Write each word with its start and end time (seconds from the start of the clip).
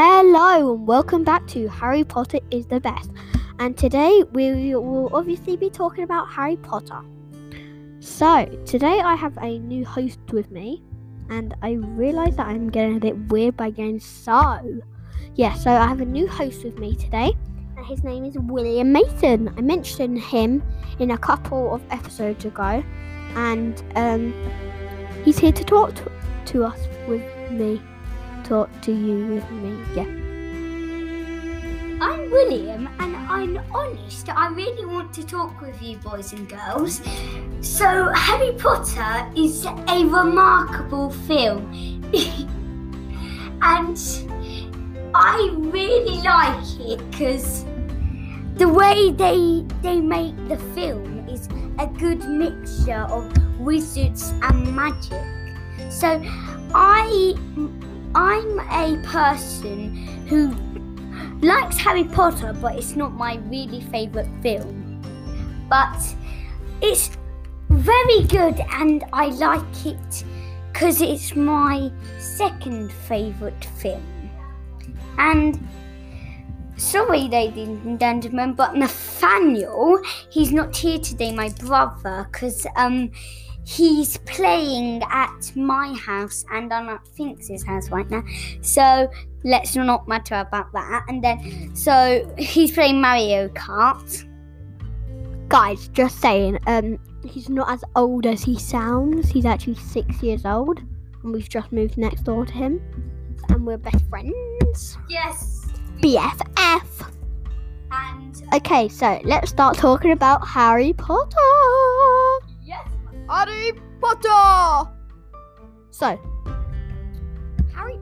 Hello 0.00 0.74
and 0.74 0.86
welcome 0.86 1.24
back 1.24 1.44
to 1.48 1.66
Harry 1.66 2.04
Potter 2.04 2.38
is 2.52 2.66
the 2.68 2.78
best. 2.78 3.10
And 3.58 3.76
today 3.76 4.22
we 4.30 4.76
will 4.76 5.10
obviously 5.12 5.56
be 5.56 5.70
talking 5.70 6.04
about 6.04 6.30
Harry 6.30 6.54
Potter. 6.54 7.00
So, 7.98 8.44
today 8.64 9.00
I 9.00 9.16
have 9.16 9.36
a 9.38 9.58
new 9.58 9.84
host 9.84 10.20
with 10.30 10.52
me, 10.52 10.84
and 11.30 11.52
I 11.62 11.72
realise 11.72 12.36
that 12.36 12.46
I'm 12.46 12.70
getting 12.70 12.98
a 12.98 13.00
bit 13.00 13.18
weird 13.28 13.56
by 13.56 13.70
going 13.70 13.98
so. 13.98 14.60
Yeah, 15.34 15.54
so 15.54 15.72
I 15.72 15.88
have 15.88 16.00
a 16.00 16.06
new 16.06 16.28
host 16.28 16.62
with 16.62 16.78
me 16.78 16.94
today, 16.94 17.32
and 17.76 17.84
his 17.84 18.04
name 18.04 18.24
is 18.24 18.38
William 18.38 18.92
Mason. 18.92 19.52
I 19.58 19.62
mentioned 19.62 20.20
him 20.20 20.62
in 21.00 21.10
a 21.10 21.18
couple 21.18 21.74
of 21.74 21.82
episodes 21.90 22.44
ago, 22.44 22.84
and 23.34 23.82
um, 23.96 24.32
he's 25.24 25.40
here 25.40 25.50
to 25.50 25.64
talk 25.64 25.96
to, 25.96 26.12
to 26.52 26.66
us 26.66 26.78
with 27.08 27.50
me 27.50 27.82
talk 28.48 28.70
to 28.80 28.92
you 28.92 29.26
with 29.26 29.50
me. 29.50 29.76
Yeah. 29.94 30.08
I'm 32.00 32.30
William 32.30 32.88
and 32.98 33.14
I'm 33.14 33.58
honest. 33.74 34.30
I 34.30 34.48
really 34.48 34.86
want 34.86 35.12
to 35.14 35.26
talk 35.26 35.60
with 35.60 35.82
you, 35.82 35.98
boys 35.98 36.32
and 36.32 36.48
girls. 36.48 37.02
So, 37.60 38.10
Harry 38.14 38.52
Potter 38.52 39.30
is 39.36 39.66
a 39.66 40.04
remarkable 40.06 41.10
film. 41.10 41.60
and 43.60 43.98
I 45.14 45.50
really 45.52 46.18
like 46.22 46.80
it 46.80 47.10
because 47.10 47.66
the 48.54 48.68
way 48.68 49.12
they 49.12 49.66
they 49.82 50.00
make 50.00 50.36
the 50.48 50.56
film 50.74 51.28
is 51.28 51.48
a 51.78 51.86
good 51.86 52.24
mixture 52.24 53.04
of 53.10 53.30
wizards 53.60 54.32
and 54.40 54.74
magic. 54.74 55.22
So 55.90 56.22
I 56.74 57.34
I'm 58.18 58.58
a 58.58 59.00
person 59.06 59.94
who 60.26 60.52
likes 61.40 61.78
Harry 61.78 62.02
Potter, 62.02 62.52
but 62.60 62.74
it's 62.74 62.96
not 62.96 63.12
my 63.12 63.36
really 63.46 63.80
favourite 63.80 64.28
film. 64.42 65.00
But 65.70 66.16
it's 66.82 67.16
very 67.68 68.24
good, 68.24 68.60
and 68.72 69.04
I 69.12 69.26
like 69.26 69.86
it 69.86 70.24
because 70.72 71.00
it's 71.00 71.36
my 71.36 71.92
second 72.18 72.90
favourite 72.90 73.64
film. 73.76 74.02
And 75.16 75.64
sorry, 76.76 77.28
ladies 77.28 77.68
and 77.68 78.00
gentlemen, 78.00 78.54
but 78.54 78.74
Nathaniel, 78.74 80.02
he's 80.28 80.50
not 80.50 80.76
here 80.76 80.98
today, 80.98 81.30
my 81.30 81.50
brother, 81.50 82.28
because 82.32 82.66
um 82.74 83.12
he's 83.68 84.16
playing 84.18 85.02
at 85.10 85.52
my 85.54 85.92
house 85.92 86.42
and 86.50 86.72
I'm 86.72 86.88
at 86.88 87.06
Phoenix's 87.08 87.62
house 87.62 87.90
right 87.90 88.08
now. 88.10 88.24
So 88.62 89.10
let's 89.44 89.76
not 89.76 90.08
matter 90.08 90.36
about 90.36 90.72
that. 90.72 91.04
And 91.08 91.22
then, 91.22 91.76
so 91.76 92.34
he's 92.38 92.72
playing 92.72 92.98
Mario 92.98 93.48
Kart. 93.48 94.24
Guys, 95.48 95.88
just 95.88 96.18
saying, 96.18 96.58
um, 96.66 96.98
he's 97.26 97.50
not 97.50 97.70
as 97.70 97.84
old 97.94 98.24
as 98.24 98.42
he 98.42 98.58
sounds. 98.58 99.28
He's 99.28 99.44
actually 99.44 99.74
six 99.74 100.22
years 100.22 100.46
old, 100.46 100.80
and 101.22 101.32
we've 101.32 101.48
just 101.48 101.70
moved 101.70 101.98
next 101.98 102.22
door 102.22 102.46
to 102.46 102.52
him, 102.52 102.80
and 103.50 103.66
we're 103.66 103.78
best 103.78 104.04
friends. 104.08 104.96
Yes. 105.08 105.66
BFF. 106.00 107.12
And 107.90 108.42
Okay, 108.54 108.88
so 108.88 109.20
let's 109.24 109.50
start 109.50 109.76
talking 109.76 110.12
about 110.12 110.46
Harry 110.46 110.92
Potter. 110.94 111.36
Harry 113.28 113.72
Potter. 114.00 114.90
So, 115.90 116.18
Harry. 117.74 117.98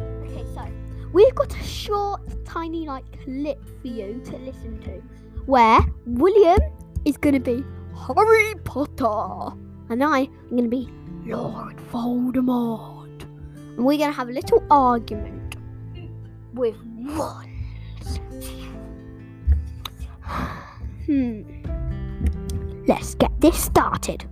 Okay, 0.00 0.44
so 0.54 0.66
we've 1.12 1.34
got 1.34 1.54
a 1.54 1.62
short, 1.62 2.22
tiny, 2.46 2.86
like 2.86 3.04
clip 3.22 3.62
for 3.82 3.88
you 3.88 4.22
to 4.24 4.36
listen 4.38 4.80
to, 4.80 5.02
where 5.44 5.80
William 6.06 6.60
is 7.04 7.18
going 7.18 7.34
to 7.34 7.40
be 7.40 7.62
Harry 8.06 8.54
Potter, 8.64 9.54
and 9.90 10.02
I 10.02 10.20
am 10.20 10.50
going 10.50 10.64
to 10.64 10.68
be 10.70 10.88
Lord 11.26 11.76
Voldemort, 11.92 13.22
and 13.76 13.84
we're 13.84 13.98
going 13.98 14.10
to 14.10 14.16
have 14.16 14.30
a 14.30 14.32
little 14.32 14.64
argument 14.70 15.56
with 16.54 16.76
wands. 16.96 17.50
Hmm. 21.06 21.42
Let's 22.90 23.14
get 23.14 23.30
this 23.40 23.56
started. 23.56 24.24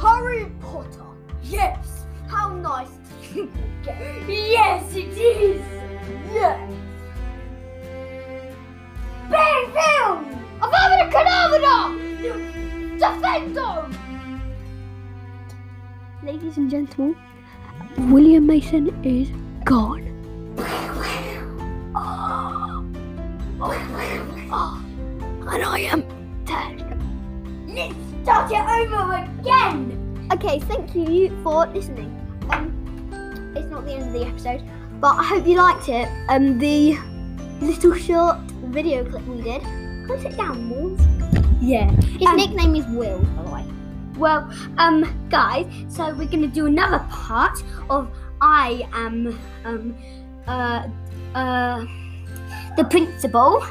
Harry 0.00 0.46
Potter. 0.60 1.02
Yes. 1.42 2.06
How 2.28 2.54
nice. 2.54 2.86
yes, 4.28 4.94
it 4.94 5.18
is. 5.18 5.60
Yes. 6.32 6.72
Big 9.28 9.64
film. 9.74 10.18
I've 10.62 10.72
having. 10.72 10.98
Defendo. 12.96 13.92
Ladies 16.22 16.58
and 16.58 16.70
gentlemen, 16.70 17.16
William 18.12 18.46
Mason 18.46 19.04
is 19.04 19.30
gone. 19.64 20.07
It 28.50 28.92
over 28.92 29.14
again. 29.40 30.28
Okay, 30.32 30.60
thank 30.60 30.94
you 30.94 31.30
for 31.42 31.66
listening. 31.66 32.10
Um, 32.50 33.52
it's 33.56 33.68
not 33.70 33.84
the 33.84 33.92
end 33.94 34.08
of 34.08 34.12
the 34.12 34.26
episode, 34.26 34.62
but 35.00 35.16
I 35.16 35.22
hope 35.24 35.46
you 35.46 35.56
liked 35.56 35.88
it. 35.88 36.08
Um, 36.28 36.58
the 36.58 36.98
little 37.60 37.94
short 37.94 38.38
video 38.70 39.04
clip 39.08 39.26
we 39.26 39.42
did. 39.42 39.62
Can 39.62 40.10
I 40.10 40.18
sit 40.18 40.36
down, 40.36 40.68
Wolves? 40.70 41.02
Yeah. 41.60 41.90
His 42.18 42.26
Um, 42.28 42.36
nickname 42.36 42.76
is 42.76 42.86
Will, 42.86 43.20
by 43.36 43.42
the 43.42 43.50
way. 43.50 43.64
Well, 44.16 44.50
um, 44.78 45.04
guys, 45.30 45.66
so 45.88 46.12
we're 46.14 46.26
gonna 46.28 46.46
do 46.48 46.66
another 46.66 46.98
part 47.10 47.62
of 47.88 48.08
I 48.40 48.88
am 48.92 49.38
um 49.64 49.94
uh 50.46 50.86
uh 51.34 51.84
the 52.76 52.84
principal 52.84 53.64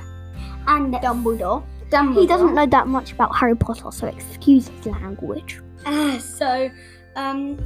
and 0.67 0.93
Dumbledore. 0.95 1.63
Dumbledore. 1.89 2.21
He 2.21 2.27
doesn't 2.27 2.53
know 2.53 2.65
that 2.65 2.87
much 2.87 3.13
about 3.13 3.35
Harry 3.35 3.55
Potter, 3.55 3.91
so 3.91 4.07
excuse 4.07 4.67
his 4.67 4.85
language. 4.85 5.61
Uh, 5.85 6.17
so 6.39 6.69
um 7.15 7.57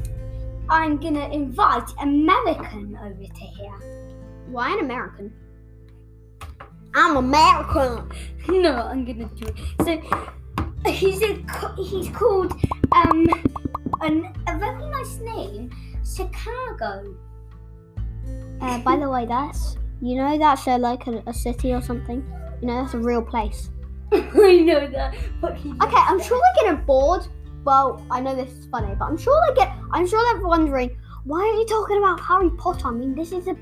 I'm 0.70 0.98
gonna 0.98 1.28
invite 1.30 1.90
an 2.00 2.22
American 2.22 2.98
over 3.02 3.24
to 3.24 3.46
here. 3.58 4.12
Why 4.48 4.74
an 4.74 4.80
American? 4.80 5.34
I'm 6.94 7.18
American. 7.18 8.10
No, 8.50 8.74
I'm 8.74 9.06
gonna 9.06 9.30
do 9.36 9.46
it. 9.46 9.56
So 9.86 10.90
he's 10.90 11.22
a 11.22 11.38
he's 11.78 12.10
called 12.10 12.54
um 12.92 13.28
an, 14.02 14.34
a 14.48 14.58
very 14.58 14.90
nice 14.90 15.18
name, 15.20 15.70
Chicago. 16.04 17.16
Uh, 18.60 18.80
by 18.80 18.98
the 18.98 19.08
way, 19.10 19.26
that's 19.26 19.78
you 20.02 20.16
know 20.16 20.38
that's 20.38 20.68
uh, 20.68 20.78
like 20.80 21.06
a, 21.06 21.22
a 21.28 21.34
city 21.34 21.72
or 21.72 21.82
something. 21.82 22.26
You 22.62 22.68
know 22.68 22.82
that's 22.82 22.96
a 22.96 23.00
real 23.00 23.22
place. 23.22 23.70
I 24.14 24.60
know 24.66 24.88
that, 24.88 25.16
Okay, 25.44 25.72
I'm 26.10 26.22
sure 26.22 26.42
they 26.56 26.70
get 26.70 26.86
bored. 26.86 27.26
Well, 27.64 28.06
I 28.10 28.20
know 28.22 28.36
this 28.36 28.52
is 28.52 28.66
funny, 28.68 28.94
but 28.98 29.06
I'm 29.06 29.18
sure 29.18 29.40
they 29.48 29.54
get. 29.56 29.72
I'm 29.92 30.08
sure 30.08 30.20
they're 30.34 30.46
wondering 30.46 30.98
why 31.26 31.40
are 31.42 31.54
you 31.60 31.66
talking 31.68 31.98
about 31.98 32.20
Harry 32.20 32.50
Potter? 32.58 32.88
I 32.88 32.92
mean, 32.92 33.14
this 33.14 33.32
is 33.32 33.48
a 33.48 33.56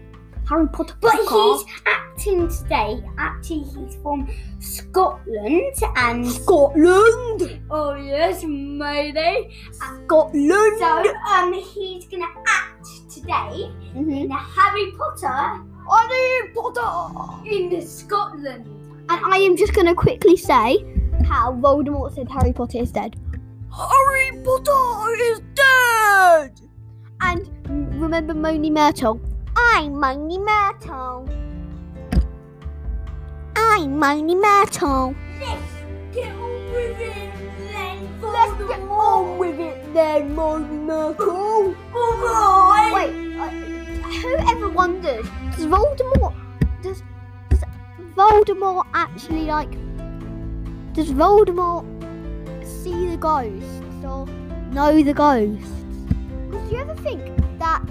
Harry 0.47 0.67
Potter 0.69 0.95
But 1.01 1.11
podcast. 1.11 1.57
he's 1.67 1.81
acting 1.85 2.47
today. 2.47 3.03
Actually, 3.17 3.63
he's 3.63 3.95
from 4.01 4.27
Scotland 4.59 5.73
and 5.97 6.25
Scotland. 6.27 7.61
oh 7.69 7.95
yes, 7.95 8.43
maybe. 8.45 9.53
Scotland. 9.73 10.79
So 10.79 11.03
um, 11.29 11.53
he's 11.53 12.05
gonna 12.07 12.25
act 12.47 12.87
today 13.13 13.69
Mhm. 13.93 14.21
in 14.23 14.29
Harry 14.31 14.91
Potter 14.97 15.61
Harry 15.91 16.53
Potter. 16.55 17.45
in 17.45 17.81
Scotland. 17.85 18.65
And 19.09 19.33
I 19.33 19.37
am 19.37 19.57
just 19.57 19.73
gonna 19.73 19.95
quickly 19.95 20.37
say 20.37 20.85
how 21.25 21.53
Voldemort 21.53 22.13
said 22.13 22.29
Harry 22.29 22.53
Potter 22.53 22.77
is 22.77 22.91
dead. 22.91 23.15
Harry 23.75 24.31
Potter 24.43 25.15
is 25.23 25.41
dead! 25.55 26.61
And 27.19 27.49
remember 27.99 28.35
Moaning 28.35 28.75
Myrtle? 28.75 29.19
I'm 29.57 29.99
Moaning 29.99 30.45
Myrtle. 30.45 31.27
I'm 33.55 33.97
Moaning 33.97 34.41
Myrtle. 34.41 35.15
Let's 35.39 35.61
get 36.13 36.31
on 36.35 36.71
with 36.71 36.99
it, 36.99 37.33
then. 37.71 38.21
Let's 38.21 38.63
get 38.67 38.79
on 38.81 39.37
with 39.39 39.59
it 39.59 39.93
then, 39.93 40.35
Moaning 40.35 40.85
Myrtle. 40.85 41.75
Alright. 41.95 42.93
Wait, 42.93 43.39
uh, 43.39 43.49
who 43.49 44.35
ever 44.51 44.69
wondered, 44.69 45.25
does 45.55 45.65
Voldemort, 45.65 46.35
does, 46.83 47.01
does 47.01 47.03
Voldemort 48.19 48.85
actually 48.93 49.45
like, 49.45 49.71
does 50.93 51.09
Voldemort 51.11 51.85
see 52.65 53.07
the 53.07 53.15
ghosts 53.15 53.81
or 54.03 54.25
know 54.73 55.01
the 55.01 55.13
ghosts? 55.13 55.71
Because 56.49 56.69
do 56.69 56.75
you 56.75 56.81
ever 56.81 56.95
think 56.95 57.21
that 57.59 57.81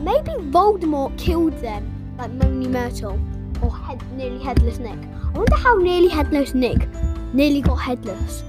maybe 0.00 0.32
Voldemort 0.52 1.16
killed 1.16 1.56
them, 1.62 1.90
like 2.18 2.30
Moaning 2.32 2.70
Myrtle, 2.70 3.18
or 3.62 3.74
head, 3.74 4.02
nearly 4.18 4.44
headless 4.44 4.78
Nick. 4.78 4.98
I 5.34 5.38
wonder 5.38 5.56
how 5.56 5.76
nearly 5.76 6.08
headless 6.08 6.52
Nick 6.52 6.86
nearly 7.32 7.62
got 7.62 7.76
headless. 7.76 8.44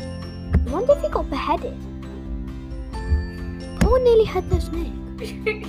I 0.00 0.70
wonder 0.70 0.94
if 0.94 1.02
he 1.02 1.10
got 1.10 1.28
beheaded. 1.28 1.76
Or 3.84 3.98
nearly 3.98 4.24
headless 4.24 4.70
Nick. 4.72 4.94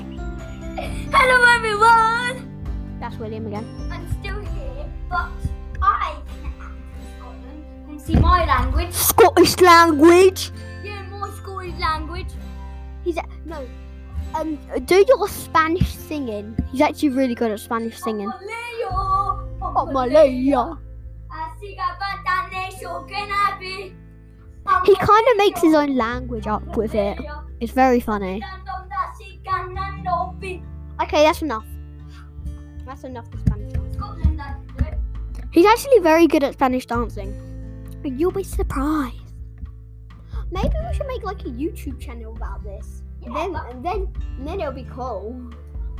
Hello, 1.11 1.43
everyone. 1.53 2.97
That's 3.01 3.17
William 3.17 3.45
again. 3.47 3.86
I'm 5.11 5.39
still 5.39 5.51
here, 5.51 5.79
but 5.79 5.81
I 5.81 6.15
can 6.27 6.53
act 6.59 6.75
in 6.95 7.05
Scotland 7.17 7.65
and 7.89 8.01
see 8.01 8.15
my 8.15 8.45
language. 8.45 8.93
Scottish 8.93 9.59
language. 9.59 10.51
Yeah, 10.83 11.03
more 11.09 11.31
Scottish 11.31 11.79
language. 11.79 12.31
He's 13.03 13.17
a, 13.17 13.23
no. 13.45 13.67
Um, 14.35 14.59
do 14.85 15.05
your 15.07 15.27
Spanish 15.27 15.95
singing. 15.95 16.55
He's 16.71 16.81
actually 16.81 17.09
really 17.09 17.35
good 17.35 17.51
at 17.51 17.59
Spanish 17.59 17.97
singing. 17.99 18.27
Malaya. 18.27 19.47
Oh, 19.61 19.89
Malaya. 19.91 20.77
Así 21.29 21.75
que 21.75 21.83
patane 21.99 22.71
so 22.79 23.03
can 23.07 23.29
I 23.31 23.57
be? 23.59 23.93
He 24.85 24.95
kind 24.95 25.27
of 25.31 25.37
makes 25.37 25.61
his 25.61 25.73
own 25.73 25.95
language 25.95 26.45
up 26.47 26.75
with 26.75 26.93
it. 26.93 27.17
It's 27.59 27.71
very 27.71 27.99
funny. 27.99 28.43
Okay, 31.01 31.23
that's 31.23 31.41
enough. 31.41 31.65
That's 32.85 33.03
enough. 33.03 33.27
He's 35.51 35.65
actually 35.65 35.99
very 35.99 36.27
good 36.27 36.43
at 36.43 36.53
Spanish 36.53 36.85
dancing. 36.85 37.43
You'll 38.03 38.31
be 38.31 38.43
surprised. 38.43 39.33
Maybe 40.51 40.73
we 40.87 40.93
should 40.93 41.07
make 41.07 41.23
like 41.23 41.41
a 41.41 41.49
YouTube 41.49 41.99
channel 41.99 42.35
about 42.35 42.63
this. 42.63 43.03
then, 43.21 43.55
and 43.55 43.83
then, 43.83 44.13
then 44.39 44.59
it'll 44.61 44.71
be 44.71 44.87
cool. 44.89 45.51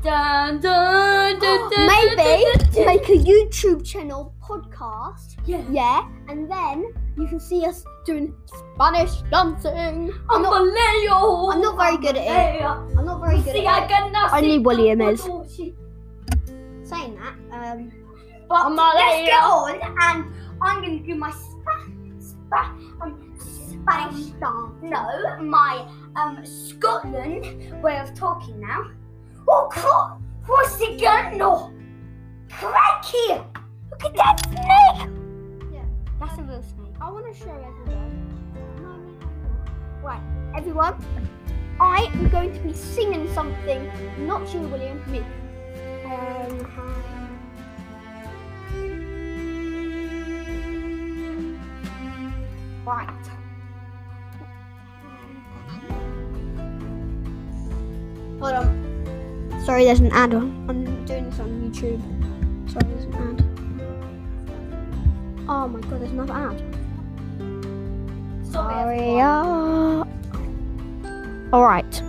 Dun, 0.04 0.62
dun, 0.62 1.40
dun, 1.40 1.70
Maybe 1.88 2.46
make 2.86 3.10
a 3.10 3.18
YouTube 3.18 3.84
channel 3.84 4.34
podcast. 4.42 5.36
Yeah. 5.46 5.64
Yeah, 5.70 6.08
and 6.30 6.50
then 6.50 6.94
you 7.18 7.28
can 7.28 7.40
see 7.40 7.66
us 7.66 7.84
doing 8.06 8.34
Spanish 8.46 9.22
dancing. 9.32 10.14
I'm 10.30 10.44
not. 10.44 10.54
I'm 10.54 11.62
not 11.62 11.78
very 11.78 11.98
good 11.98 12.16
at 12.16 12.56
it. 12.56 12.62
I'm 12.62 13.06
not 13.06 13.20
very 13.22 13.42
good 13.42 13.56
at 13.56 13.92
I 13.92 14.40
it. 14.40 14.44
Only 14.44 14.60
William 14.60 15.02
is. 15.02 15.22
Saying 16.84 17.20
that, 17.20 17.36
um, 17.52 17.92
But 18.48 18.66
I'm 18.66 18.76
let's 18.76 19.26
get 19.26 19.44
on, 19.44 19.80
and 19.82 20.34
I'm 20.62 20.82
going 20.82 21.00
to 21.00 21.06
do 21.06 21.16
my 21.16 21.32
spa, 21.32 21.86
spa, 22.20 22.76
um, 23.02 23.34
Spanish 23.38 24.28
dance. 24.40 24.74
No, 24.82 25.38
my 25.42 25.86
um 26.16 26.46
Scotland 26.46 27.82
way 27.84 28.00
of 28.00 28.14
talking 28.14 28.60
now. 28.60 28.92
Oh, 29.50 29.68
cro- 29.72 30.22
what's 30.46 30.80
it 30.82 31.00
going 31.00 31.42
on? 31.42 31.74
Crikey! 32.50 33.42
Look 33.92 34.06
at 34.06 34.16
that 34.16 34.40
snake! 34.46 35.10
Yeah. 35.74 35.84
That's 36.20 36.38
a 36.38 36.44
real 36.44 36.64
snake. 36.64 36.96
I 37.02 37.12
want 37.12 37.34
to 37.34 37.38
show 37.38 37.52
everyone. 37.52 38.74
No, 38.76 38.82
no, 38.82 38.98
no, 39.12 39.28
no. 39.44 40.04
Right, 40.04 40.22
everyone. 40.56 40.96
I 41.80 42.10
am 42.14 42.30
going 42.30 42.54
to 42.54 42.60
be 42.60 42.74
singing 42.74 43.32
something, 43.34 43.92
not 44.26 44.52
you, 44.54 44.62
William, 44.62 45.00
me. 45.12 45.20
Um, 46.06 46.66
right. 52.88 53.10
Hold 58.40 58.54
on. 58.54 59.62
Sorry, 59.66 59.84
there's 59.84 60.00
an 60.00 60.12
ad 60.14 60.34
on. 60.34 60.66
I'm 60.70 61.06
doing 61.06 61.30
this 61.30 61.40
on 61.40 61.50
YouTube. 61.72 62.02
Sorry, 62.72 62.86
there's 62.94 63.06
an 63.06 63.14
ad. 63.16 63.44
Oh 65.50 65.68
my 65.68 65.80
god, 65.82 66.02
there's 66.02 66.12
another 66.12 66.34
ad. 66.34 66.62
Sorry, 68.52 68.98
Sorry. 69.00 69.20
uh, 69.20 70.04
All 71.54 71.64
right. 71.66 72.04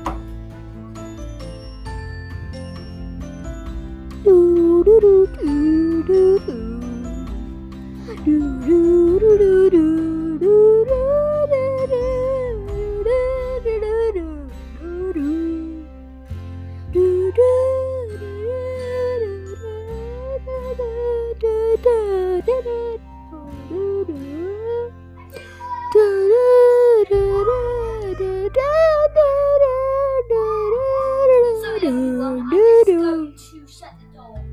Do, 4.25 4.85
do, 4.85 5.01
do, 5.01 5.29
do, 5.41 5.58
shut 33.69 33.93
the 34.01 34.19
door. 34.19 34.45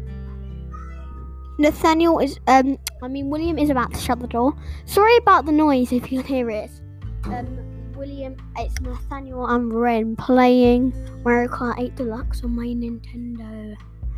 Nathaniel 1.58 2.20
is 2.20 2.38
um 2.48 2.78
I 3.02 3.08
mean 3.08 3.30
William 3.30 3.58
is 3.58 3.70
about 3.70 3.94
to 3.94 4.00
shut 4.00 4.20
the 4.20 4.28
door. 4.28 4.54
Sorry 4.86 5.16
about 5.18 5.46
the 5.46 5.52
noise 5.52 5.92
if 5.92 6.12
you 6.12 6.22
can 6.22 6.28
hear 6.28 6.50
it. 6.50 6.72
Um 7.26 7.94
William 7.96 8.36
it's 8.58 8.80
Nathaniel 8.82 9.48
and 9.48 9.74
Ren 9.74 10.16
playing 10.16 10.94
Mario 11.24 11.48
Kart 11.48 11.80
8 11.80 11.96
Deluxe 11.96 12.44
on 12.44 12.56
my 12.56 12.68
Nintendo. 12.68 13.76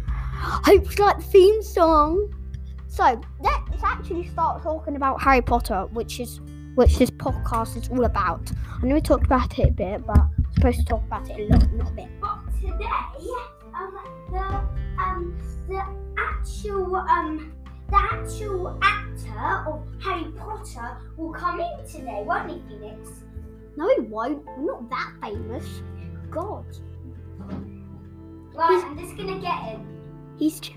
Hope 0.09 0.97
you 0.97 1.05
like 1.05 1.17
the 1.17 1.23
theme 1.23 1.61
song. 1.61 2.33
So 2.87 3.21
let's 3.39 3.83
actually 3.83 4.27
start 4.29 4.63
talking 4.63 4.95
about 4.95 5.21
Harry 5.21 5.41
Potter, 5.41 5.85
which 5.91 6.19
is 6.19 6.41
which 6.75 6.97
this 6.97 7.09
podcast 7.11 7.77
is 7.77 7.89
all 7.89 8.05
about. 8.05 8.51
I 8.81 8.85
know 8.85 8.95
we 8.95 9.01
talked 9.01 9.25
about 9.25 9.57
it 9.57 9.69
a 9.69 9.71
bit, 9.71 10.05
but 10.05 10.17
I'm 10.17 10.45
supposed 10.53 10.79
to 10.79 10.85
talk 10.85 11.03
about 11.03 11.29
it 11.29 11.39
a 11.39 11.53
lot, 11.53 11.71
not 11.73 11.89
a 11.89 11.93
bit. 11.93 12.07
But 12.21 12.39
today, 12.59 12.87
um, 13.75 13.97
the 14.31 14.86
um, 14.99 15.37
the 15.67 15.81
actual 16.17 16.95
um, 16.95 17.53
the 17.89 17.95
actual 17.97 18.77
actor 18.81 19.69
of 19.69 19.83
Harry 20.01 20.25
Potter 20.37 20.97
will 21.15 21.31
come 21.31 21.59
in 21.59 21.85
today, 21.89 22.23
won't 22.25 22.49
he, 22.51 22.61
Phoenix? 22.67 23.09
No, 23.77 23.87
he 23.95 24.01
won't. 24.01 24.43
We're 24.57 24.65
not 24.65 24.89
that 24.89 25.13
famous. 25.21 25.65
God. 26.29 26.65
Right, 28.53 28.83
I'm 28.85 28.97
just 28.97 29.15
gonna 29.15 29.39
get 29.39 29.53
him. 29.63 29.85
He's. 30.37 30.59
J- 30.59 30.75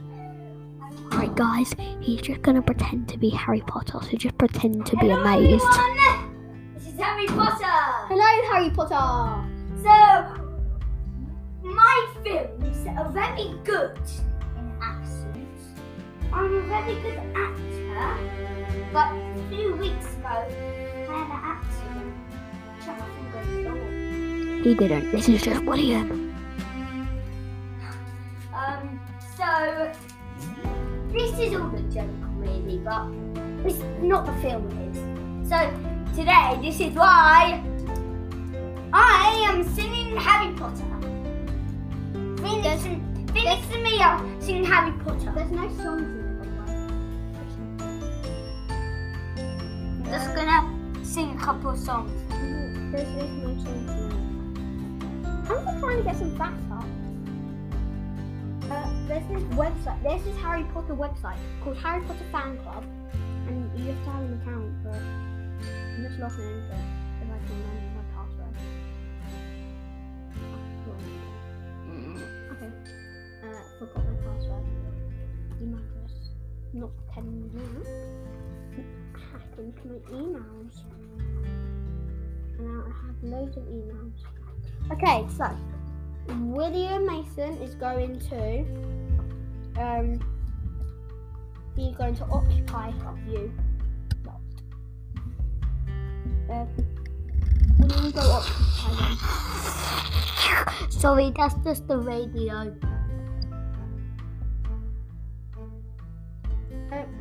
Alright, 1.12 1.34
guys, 1.34 1.74
he's 2.00 2.20
just 2.20 2.42
gonna 2.42 2.62
pretend 2.62 3.08
to 3.08 3.18
be 3.18 3.30
Harry 3.30 3.62
Potter, 3.62 3.98
so 4.02 4.16
just 4.16 4.36
pretend 4.38 4.84
to 4.86 4.96
be 4.98 5.08
amazed. 5.10 5.64
everyone. 5.64 6.74
This 6.74 6.86
is 6.88 6.98
Harry 7.00 7.26
Potter. 7.26 7.64
Hello, 8.08 8.52
Harry 8.52 8.70
Potter! 8.70 9.48
So, 9.82 10.50
my 11.62 12.14
films 12.22 12.69
are 13.00 13.10
very 13.12 13.54
good 13.64 13.98
in 14.58 14.72
accents. 14.82 15.62
I'm 16.32 16.54
a 16.54 16.60
very 16.68 17.00
good 17.00 17.18
actor, 17.34 18.18
but 18.92 19.08
a 19.14 19.46
few 19.48 19.74
weeks 19.76 20.04
ago, 20.16 20.28
I 20.28 21.16
had 21.16 21.30
an 21.30 21.40
accident. 21.56 22.14
Shut 22.84 22.98
my 22.98 23.06
finger 23.16 23.40
in 23.40 23.56
the 23.56 23.70
door. 23.70 24.62
He 24.64 24.74
didn't. 24.74 25.12
This 25.12 25.28
is 25.30 25.42
just 25.42 25.64
William. 25.64 26.36
Um, 28.54 29.00
so 29.34 29.90
this 31.10 31.38
is 31.38 31.54
all 31.54 31.74
a 31.74 31.80
joke, 31.88 32.04
really, 32.36 32.78
but 32.84 33.08
it's 33.64 33.82
not 34.02 34.26
the 34.26 34.34
film 34.42 34.68
it 34.72 34.94
is. 34.94 35.48
So 35.48 35.56
today, 36.14 36.58
this 36.60 36.78
is 36.80 36.94
why 36.94 37.64
I 38.92 39.46
am 39.48 39.64
singing 39.74 40.14
Harry 40.18 40.52
Potter. 40.54 40.99
And, 42.70 43.30
Phoenix 43.32 43.66
and 43.74 43.82
me 43.82 44.00
are 44.00 44.24
singing 44.40 44.64
Harry 44.64 44.92
Potter. 45.02 45.32
There's 45.34 45.50
no 45.50 45.68
songs 45.82 46.02
in 46.02 46.20
it, 46.20 46.46
I'm 49.98 50.04
just 50.04 50.34
gonna 50.36 51.04
sing 51.04 51.34
a 51.34 51.38
couple 51.40 51.70
of 51.70 51.78
songs. 51.78 52.12
There's, 52.92 53.08
there's 53.08 53.30
no 53.42 53.58
songs. 53.64 53.90
I'm 55.50 55.64
just 55.64 55.80
trying 55.80 55.96
to 55.96 56.04
get 56.04 56.16
some 56.16 56.36
facts 56.38 56.62
up. 56.70 56.84
Uh, 58.70 58.88
there's 59.08 59.26
this 59.26 59.42
website. 59.58 60.00
There's 60.04 60.22
this 60.22 60.36
Harry 60.36 60.62
Potter 60.72 60.94
website 60.94 61.38
called 61.64 61.76
Harry 61.78 62.02
Potter 62.02 62.24
Fan 62.30 62.56
Club, 62.58 62.84
and 63.48 63.68
you 63.80 63.86
have 63.86 64.04
to 64.04 64.10
have 64.10 64.22
an 64.22 64.40
account. 64.40 64.84
But 64.84 64.94
I'm 64.94 66.04
just 66.06 66.20
logging 66.20 66.46
into 66.46 66.72
it 66.72 66.99
forgot 73.80 74.04
my 74.04 74.12
password. 74.32 74.64
Email 75.62 75.78
address. 75.78 76.30
Not 76.74 76.90
telling 77.14 77.40
me 77.40 77.48
now. 77.54 77.80
Hack 79.32 79.58
into 79.58 79.88
my 79.88 79.98
emails. 80.12 80.74
Now 82.58 82.84
I 82.84 82.92
have 83.06 83.16
loads 83.22 83.56
of 83.56 83.62
emails. 83.64 84.20
Okay, 84.92 85.26
so 85.34 85.56
William 86.40 87.06
Mason 87.06 87.56
is 87.62 87.74
going 87.74 88.18
to 88.28 88.64
um 89.80 90.20
be 91.74 91.94
going 91.96 92.14
to 92.16 92.24
occupy 92.24 92.92
you. 93.26 93.52
Um, 96.50 96.68
go. 98.12 98.42
Sorry, 100.90 101.32
that's 101.34 101.54
just 101.64 101.86
the 101.88 101.96
radio. 101.96 102.74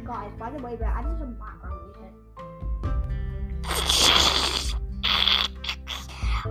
Guys, 0.09 0.31
by 0.39 0.49
the 0.49 0.57
way, 0.63 0.75
we're 0.75 0.87
adding 0.87 1.15
some 1.19 1.37
background 1.37 1.79
music. 1.85 2.13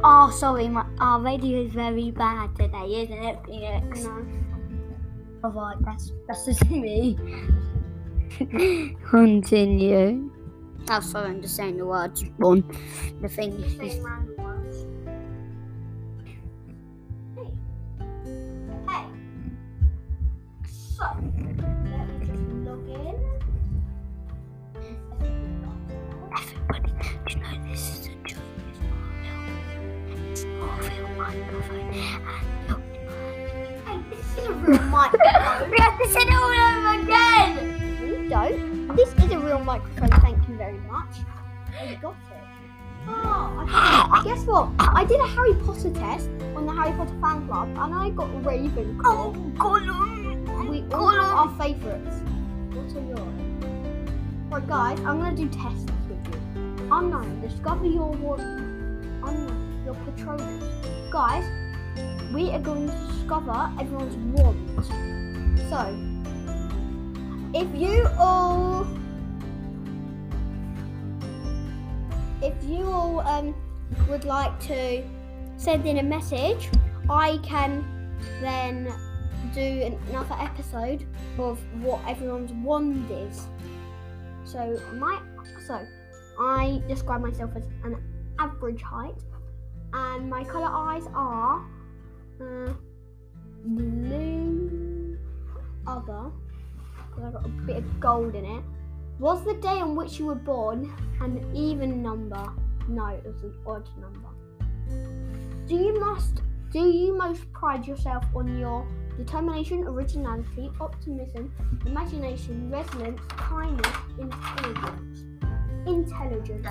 Oh, 0.05 0.31
sorry, 0.31 0.69
my 0.69 0.87
our 1.01 1.21
radio 1.21 1.63
is 1.63 1.73
very 1.73 2.13
bad 2.13 2.55
today, 2.55 3.03
isn't 3.03 3.19
it, 3.19 3.39
Phoenix? 3.45 4.05
No. 4.05 4.25
Alright, 5.45 5.77
oh, 5.77 5.85
that's 5.85 6.13
that's 6.29 6.47
just 6.47 6.71
me. 6.71 7.19
Continue. 9.11 10.31
Oh, 10.89 11.01
sorry, 11.01 11.31
I'm 11.31 11.43
just 11.43 11.57
saying 11.57 11.79
the 11.79 11.87
words 11.87 12.25
wrong. 12.39 12.63
The 13.21 13.29
thing 13.29 13.55
is, 13.55 13.77
Saying 13.77 14.03
random 14.05 14.37
words. 14.39 14.87
Hey. 17.35 17.51
Hey. 18.89 19.05
So, 20.69 21.05
this 31.29 31.37
is 34.39 34.47
a 34.47 34.53
real 34.53 34.83
microphone. 34.85 35.71
we 35.71 35.77
have 35.79 35.99
to 35.99 36.09
say 36.09 36.21
it 36.21 36.35
all 36.35 36.51
over 36.51 37.03
again. 37.03 37.99
you 38.01 38.29
don't. 38.29 38.97
This 38.97 39.13
is 39.13 39.31
a 39.33 39.39
real 39.39 39.59
microphone, 39.61 40.09
thank 40.21 40.49
you 40.49 40.57
very 40.57 40.79
much. 40.81 41.17
You 41.89 41.97
got 41.97 42.13
it. 42.13 42.19
Oh, 43.11 43.67
I 43.69 44.21
guess 44.25 44.45
what? 44.45 44.69
I 44.79 45.05
did 45.05 45.19
a 45.21 45.27
Harry 45.29 45.55
Potter 45.65 45.91
test 45.93 46.29
on 46.55 46.67
the 46.67 46.73
Harry 46.73 46.93
Potter 46.93 47.15
fan 47.21 47.47
club 47.47 47.69
and 47.69 47.95
I 47.95 48.11
got 48.11 48.29
Ravenclaw. 48.43 49.03
Oh, 49.05 49.33
Gollum. 49.57 50.69
We 50.69 50.85
all 50.93 51.09
have 51.09 51.33
our 51.33 51.49
favourites. 51.59 52.21
What 52.75 52.95
are 52.97 53.05
yours? 53.07 53.35
Right, 54.51 54.67
guys, 54.67 54.99
I'm 55.01 55.19
gonna 55.21 55.37
do 55.37 55.49
tests 55.49 55.87
with 56.09 56.27
you. 56.27 56.41
Unknown, 56.91 57.41
discover 57.41 57.87
your 57.87 58.11
one. 58.13 58.41
Unknown, 59.25 59.58
your 59.89 59.97
Patronus. 60.05 60.63
Guys, 61.11 61.45
we 62.35 62.51
are 62.51 62.61
going 62.61 62.89
to 62.89 62.95
discover 63.07 63.73
everyone's 63.81 64.17
wand. 64.39 64.85
So, 65.71 65.81
if 67.55 67.75
you 67.75 68.07
all, 68.19 68.87
if 72.43 72.55
you 72.65 72.85
all 72.85 73.21
um 73.21 73.55
would 74.11 74.25
like 74.25 74.61
to 74.61 75.03
send 75.57 75.87
in 75.87 75.99
a 75.99 76.03
message, 76.03 76.69
I 77.09 77.39
can 77.43 77.83
then 78.43 78.93
do 79.55 79.97
another 80.11 80.37
episode 80.39 81.07
of 81.39 81.59
what 81.83 82.01
everyone's 82.07 82.53
wand 82.53 83.11
is. 83.11 83.47
So 84.45 84.79
my 84.97 85.19
so 85.67 85.81
I 86.39 86.83
describe 86.89 87.23
myself 87.23 87.53
as 87.57 87.65
an 87.85 87.97
average 88.39 88.83
height, 88.83 89.17
and 89.93 90.29
my 90.29 90.45
colour 90.45 90.71
eyes 90.71 91.05
are 91.15 91.65
uh, 92.41 92.73
blue 93.65 95.19
other 95.87 96.31
because 97.09 97.25
I 97.25 97.31
got 97.31 97.45
a 97.45 97.49
bit 97.49 97.77
of 97.79 98.01
gold 98.01 98.35
in 98.35 98.45
it. 98.45 98.63
Was 99.19 99.45
the 99.45 99.55
day 99.55 99.81
on 99.81 99.97
which 99.97 100.19
you 100.19 100.27
were 100.27 100.35
born 100.35 100.93
an 101.21 101.45
even 101.55 102.03
number? 102.03 102.53
No, 102.89 103.07
it 103.09 103.25
was 103.25 103.43
an 103.43 103.55
odd 103.67 103.89
number. 104.01 104.29
Do 105.67 105.75
you 105.75 105.99
must 105.99 106.43
do 106.71 106.81
you 106.81 107.17
most 107.17 107.51
pride 107.53 107.87
yourself 107.87 108.25
on 108.35 108.59
your 108.59 108.87
determination, 109.17 109.85
originality, 109.85 110.71
optimism, 110.81 111.51
imagination, 111.87 112.71
resilience, 112.71 113.21
kindness, 113.29 113.97
intelligence? 114.19 115.25
Intelligence. 115.87 116.69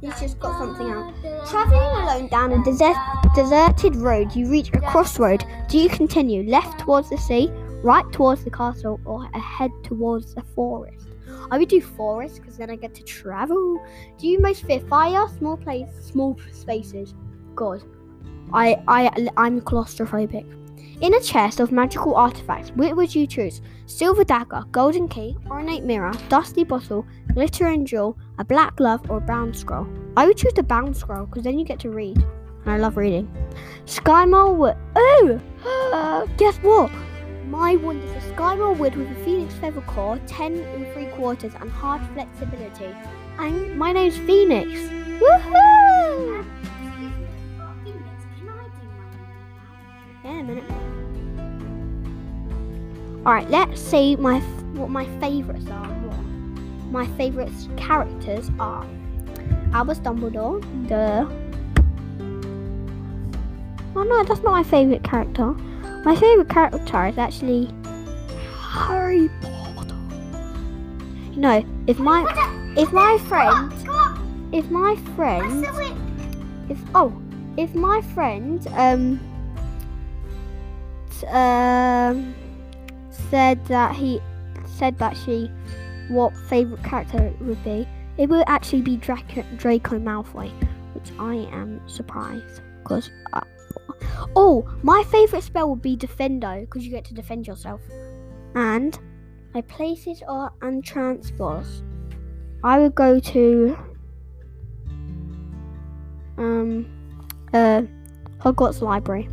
He's 0.00 0.20
just 0.20 0.40
got 0.40 0.58
something 0.58 0.90
out. 0.90 1.14
Traveling 1.48 2.02
alone 2.02 2.28
down 2.28 2.52
a 2.52 2.64
desert, 2.64 2.96
deserted 3.34 3.96
road, 3.96 4.34
you 4.34 4.50
reach 4.50 4.70
a 4.72 4.80
crossroad. 4.80 5.44
Do 5.68 5.78
you 5.78 5.88
continue 5.88 6.48
left 6.48 6.80
towards 6.80 7.10
the 7.10 7.18
sea, 7.18 7.50
right 7.82 8.10
towards 8.12 8.44
the 8.44 8.50
castle, 8.50 9.00
or 9.04 9.28
ahead 9.34 9.70
towards 9.84 10.34
the 10.34 10.42
forest? 10.54 11.06
I 11.50 11.58
would 11.58 11.68
do 11.68 11.80
forest 11.80 12.40
because 12.40 12.56
then 12.56 12.70
I 12.70 12.76
get 12.76 12.94
to 12.94 13.02
travel. 13.04 13.80
Do 14.18 14.26
you 14.26 14.40
most 14.40 14.64
fear 14.64 14.80
fire, 14.80 15.26
small 15.38 15.56
place, 15.56 15.88
small 16.00 16.36
spaces? 16.50 17.14
God, 17.54 17.82
I 18.52 18.82
I 18.88 19.28
I'm 19.36 19.60
claustrophobic. 19.60 20.46
In 21.00 21.14
a 21.14 21.20
chest 21.20 21.58
of 21.58 21.72
magical 21.72 22.14
artifacts, 22.14 22.70
which 22.70 22.94
would 22.94 23.14
you 23.14 23.26
choose? 23.26 23.60
Silver 23.86 24.24
dagger, 24.24 24.64
golden 24.70 25.08
key, 25.08 25.36
ornate 25.50 25.84
mirror, 25.84 26.12
dusty 26.28 26.64
bottle, 26.64 27.06
glittering 27.34 27.84
jewel, 27.84 28.16
a 28.38 28.44
black 28.44 28.76
glove, 28.76 29.10
or 29.10 29.18
a 29.18 29.20
bound 29.20 29.56
scroll? 29.56 29.86
I 30.16 30.26
would 30.26 30.36
choose 30.36 30.52
the 30.54 30.62
bound 30.62 30.96
scroll 30.96 31.26
because 31.26 31.44
then 31.44 31.58
you 31.58 31.64
get 31.64 31.80
to 31.80 31.90
read, 31.90 32.16
and 32.18 32.70
I 32.70 32.76
love 32.76 32.96
reading. 32.96 33.28
Sky 33.84 34.24
wood. 34.26 34.76
Oh, 34.94 36.28
guess 36.36 36.56
what? 36.58 36.90
My 37.46 37.76
wand 37.76 38.02
is 38.04 38.10
a 38.12 38.20
Sycamore 38.28 38.72
wood 38.72 38.96
with 38.96 39.10
a 39.10 39.24
phoenix 39.24 39.54
feather 39.54 39.82
core, 39.82 40.18
ten 40.26 40.58
and 40.58 40.86
three 40.94 41.06
quarters, 41.06 41.52
and 41.60 41.70
hard 41.70 42.00
flexibility. 42.14 42.94
And 43.38 43.76
my 43.76 43.92
name's 43.92 44.16
Phoenix. 44.18 44.70
Woohoo! 45.20 46.46
Yeah, 50.24 50.38
a 50.38 50.42
minute. 50.42 50.64
All 53.26 53.32
right, 53.32 53.48
let's 53.50 53.80
see 53.80 54.14
my 54.16 54.38
what 54.74 54.88
my 54.88 55.04
favourites 55.18 55.68
are. 55.68 55.86
What 55.86 56.92
my 56.92 57.06
favourite 57.16 57.50
characters 57.76 58.50
are. 58.60 58.86
Albus 59.72 59.98
Dumbledore. 59.98 60.60
the 60.88 61.26
Oh 63.94 64.02
no, 64.04 64.24
that's 64.24 64.42
not 64.42 64.52
my 64.52 64.62
favourite 64.62 65.02
character. 65.02 65.54
My 66.04 66.14
favourite 66.14 66.48
character 66.48 67.06
is 67.06 67.18
actually 67.18 67.68
Harry 68.58 69.28
Potter. 69.40 69.96
You 71.32 71.40
know, 71.40 71.64
if 71.86 71.98
my 71.98 72.22
if 72.76 72.92
my 72.92 73.18
friend 73.18 73.72
if 74.52 74.70
my 74.70 74.96
friend 75.16 75.64
if 76.68 76.78
oh 76.94 77.12
if 77.56 77.74
my 77.74 78.00
friend 78.14 78.66
um 78.74 79.20
um 81.24 82.34
said 83.30 83.64
that 83.66 83.94
he 83.94 84.20
said 84.66 84.98
that 84.98 85.16
she 85.16 85.50
what 86.08 86.36
favorite 86.48 86.82
character 86.82 87.32
would 87.40 87.62
be. 87.64 87.86
It 88.18 88.28
would 88.28 88.44
actually 88.46 88.82
be 88.82 88.96
Draco, 88.96 89.42
Draco 89.56 89.98
Malfoy 89.98 90.50
which 91.02 91.12
I 91.18 91.34
am 91.52 91.80
surprised 91.86 92.62
because 92.82 93.10
oh 94.36 94.68
my 94.82 95.02
favorite 95.10 95.42
spell 95.42 95.70
would 95.70 95.82
be 95.82 95.96
Defendo 95.96 96.60
because 96.60 96.84
you 96.84 96.90
get 96.90 97.04
to 97.06 97.14
defend 97.14 97.46
yourself. 97.46 97.80
And 98.54 98.98
my 99.54 99.62
places 99.62 100.22
are 100.28 100.52
and 100.62 100.84
transports. 100.84 101.82
I 102.62 102.78
would 102.78 102.94
go 102.94 103.18
to 103.18 103.76
um 106.38 106.86
uh 107.52 107.82
Hogwarts 108.40 108.80
Library. 108.80 109.28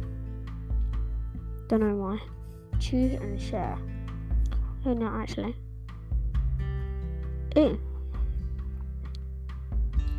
Don't 1.70 1.82
know 1.82 1.96
why. 1.96 2.20
Choose 2.80 3.14
and 3.14 3.40
share. 3.40 3.78
Oh 4.88 4.94
no, 4.94 5.06
actually. 5.06 5.56
Ew. 7.56 7.80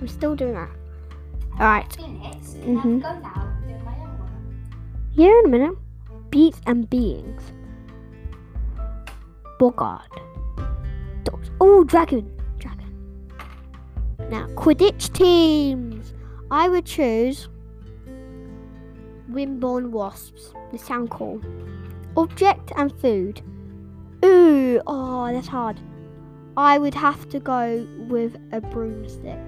I'm 0.01 0.07
still 0.07 0.37
doing 0.37 0.55
that. 0.55 0.71
Alright. 1.55 1.89
Mhm. 1.99 3.03
Go 3.03 3.19
now. 3.19 3.53
Do 3.67 3.75
my 3.85 3.97
own 3.97 4.19
one. 4.21 4.71
Here 5.11 5.37
in 5.41 5.47
a 5.47 5.49
minute. 5.49 5.77
Beats 6.31 6.61
and 6.67 6.89
beings. 6.89 7.43
Boggart. 9.59 10.09
Dogs. 11.25 11.51
Oh, 11.61 11.83
dragon. 11.83 12.31
Dragon. 12.59 12.95
Now, 14.31 14.47
Quidditch 14.55 15.13
teams. 15.13 16.15
I 16.49 16.69
would 16.69 16.87
choose 16.87 17.49
Wimbourne 19.33 19.91
Wasps. 19.91 20.53
They 20.71 20.79
sound 20.79 21.11
cool. 21.11 21.41
Object 22.17 22.73
and 22.77 22.93
food. 23.01 23.43
Ooh, 24.25 24.81
oh, 24.87 25.33
that's 25.33 25.49
hard. 25.49 25.81
I 26.57 26.79
would 26.79 26.95
have 26.95 27.29
to 27.31 27.41
go 27.41 27.87
with 28.09 28.37
a 28.53 28.61
broomstick. 28.61 29.39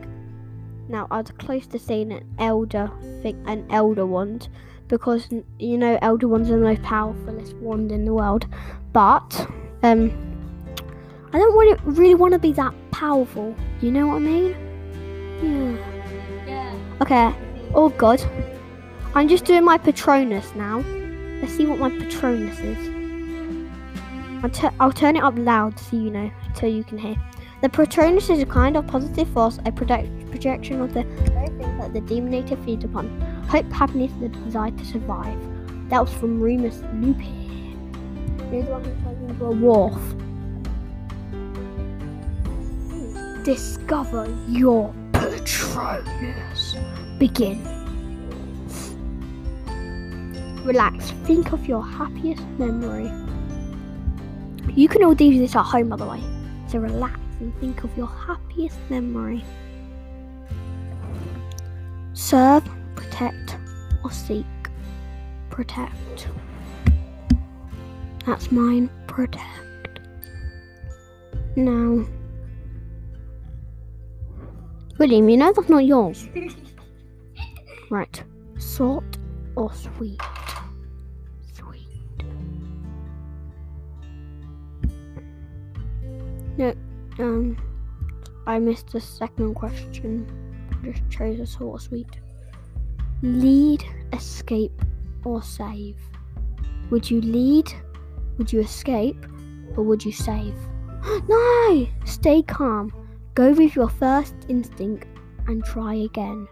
Now 0.89 1.07
I 1.11 1.19
was 1.19 1.31
close 1.39 1.67
to 1.69 1.79
saying 1.79 2.13
an 2.13 2.25
elder 2.39 2.91
thing, 3.23 3.43
an 3.47 3.67
elder 3.71 4.07
wand, 4.07 4.49
because 4.89 5.29
you 5.59 5.79
know 5.79 5.99
elder 6.03 6.29
wands 6.29 6.51
are 6.51 6.59
the 6.59 6.65
most 6.65 6.83
powerfulest 6.83 7.55
wand 7.61 7.93
in 7.93 8.05
the 8.05 8.13
world. 8.13 8.47
But 8.93 9.47
um, 9.83 10.11
I 11.33 11.39
don't 11.39 11.57
really, 11.57 11.79
really 11.85 12.15
want 12.15 12.33
to 12.33 12.39
be 12.39 12.53
that 12.53 12.75
powerful. 12.91 13.55
You 13.81 13.91
know 13.91 14.07
what 14.09 14.17
I 14.17 14.19
mean? 14.21 14.57
Yeah. 15.43 16.47
Yeah. 16.47 16.79
Okay. 17.01 17.35
Oh 17.75 17.89
God. 17.89 18.23
I'm 19.15 19.29
just 19.29 19.45
doing 19.45 19.63
my 19.63 19.77
Patronus 19.77 20.55
now. 20.55 20.79
Let's 21.43 21.55
see 21.55 21.67
what 21.67 21.79
my 21.79 21.91
Patronus 21.91 22.59
is. 22.61 22.89
I'll, 24.43 24.75
I'll 24.81 24.93
turn 24.93 25.17
it 25.17 25.23
up 25.23 25.35
loud 25.37 25.79
so 25.79 25.97
you 25.97 26.11
know, 26.11 26.31
so 26.55 26.67
you 26.67 26.83
can 26.83 26.97
hear. 26.97 27.17
The 27.61 27.69
Patronus 27.69 28.31
is 28.31 28.41
a 28.41 28.47
kind 28.47 28.75
of 28.75 28.87
positive 28.87 29.29
force, 29.29 29.59
a 29.67 29.73
project- 29.73 30.31
projection 30.31 30.81
of 30.81 30.95
the 30.95 31.03
very 31.05 31.49
things 31.49 31.79
that 31.79 31.93
the 31.93 32.01
Dementor 32.01 32.65
feeds 32.65 32.85
upon. 32.85 33.21
Hope, 33.49 33.71
happiness, 33.71 34.11
the 34.19 34.31
desire 34.31 34.71
to 34.71 34.85
survive. 34.87 35.39
That 35.91 36.01
was 36.01 36.13
from 36.15 36.41
Remus 36.41 36.83
Lupin. 36.95 38.39
Here's 38.51 38.65
one 38.65 38.83
who 38.83 38.91
turns 39.05 39.31
into 39.31 39.45
a 39.45 39.51
wolf. 39.51 40.01
Discover 43.45 44.35
your 44.49 44.95
Patronus. 45.13 46.77
Begin. 47.19 47.82
Relax. 50.65 51.11
Think 51.25 51.53
of 51.53 51.67
your 51.67 51.85
happiest 51.85 52.43
memory. 52.59 53.11
You 54.75 54.89
can 54.89 55.03
all 55.05 55.15
do 55.15 55.39
this 55.39 55.57
at 55.57 55.65
home, 55.65 55.89
by 55.89 55.97
the 55.97 56.07
way. 56.07 56.21
So 56.69 56.79
relax 56.79 57.19
and 57.41 57.55
think 57.59 57.85
of 57.85 57.97
your 57.97 58.07
happiest 58.07 58.79
memory. 58.89 59.45
Serve, 62.15 62.65
protect, 62.95 63.57
or 64.05 64.11
seek. 64.11 64.47
Protect. 65.51 66.29
That's 68.25 68.53
mine. 68.53 68.89
Protect. 69.09 70.01
Now, 71.57 72.07
William, 74.99 75.29
you 75.29 75.37
know 75.37 75.53
that's 75.53 75.69
not 75.69 75.85
yours. 75.85 76.29
Right. 77.91 78.25
Salt 78.57 79.19
or 79.55 79.71
sweet? 79.75 80.19
Sweet. 80.19 80.32
Um, 87.19 87.57
I 88.47 88.59
missed 88.59 88.93
the 88.93 89.01
second 89.01 89.55
question. 89.55 90.27
Just 90.85 91.09
chose 91.11 91.39
a 91.41 91.47
salt 91.47 91.73
or 91.73 91.81
sweet. 91.81 92.21
Lead, 93.23 93.85
escape, 94.13 94.83
or 95.25 95.43
save? 95.43 95.97
Would 96.91 97.11
you 97.11 97.21
lead? 97.21 97.73
Would 98.39 98.53
you 98.53 98.61
escape? 98.61 99.17
Or 99.77 99.85
would 99.85 100.05
you 100.05 100.13
save? 100.13 100.55
no! 101.29 101.87
Stay 102.05 102.43
calm. 102.43 102.93
Go 103.35 103.53
with 103.53 103.75
your 103.75 103.89
first 103.89 104.35
instinct 104.49 105.07
and 105.47 105.65
try 105.65 105.95
again. 105.95 106.49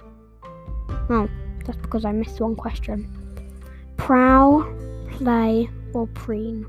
Oh, 1.10 1.28
that's 1.64 1.78
because 1.78 2.04
I 2.04 2.12
missed 2.12 2.40
one 2.40 2.56
question. 2.56 3.08
Prowl, 3.96 4.64
play, 5.10 5.68
or 5.92 6.06
preen? 6.08 6.66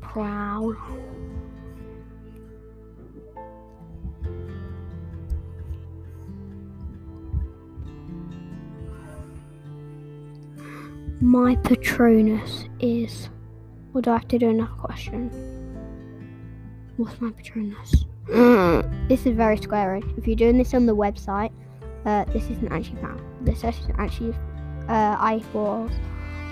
Prowl. 0.00 0.74
My 11.22 11.54
Patronus 11.56 12.64
is. 12.80 13.28
Or 13.92 14.00
do 14.00 14.10
I 14.10 14.14
have 14.14 14.28
to 14.28 14.38
do 14.38 14.48
another 14.48 14.72
question? 14.72 15.28
What's 16.96 17.20
my 17.20 17.30
Patronus? 17.30 18.06
this 19.06 19.26
is 19.26 19.36
very 19.36 19.58
scary. 19.58 20.02
If 20.16 20.26
you're 20.26 20.34
doing 20.34 20.56
this 20.56 20.72
on 20.72 20.86
the 20.86 20.96
website, 20.96 21.52
uh, 22.06 22.24
this 22.26 22.44
isn't 22.44 22.72
actually 22.72 23.02
found. 23.02 23.20
This 23.42 23.62
isn't 23.64 23.94
actually. 23.98 24.34
Uh, 24.88 25.16
I 25.18 25.44
was 25.52 25.90